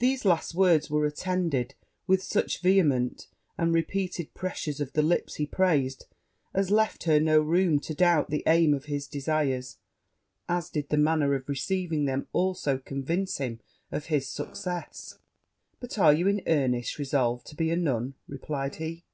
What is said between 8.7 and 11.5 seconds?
of his desires; as did the manner of